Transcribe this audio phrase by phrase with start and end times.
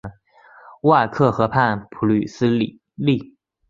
[0.81, 2.79] 乌尔克河畔普吕斯利。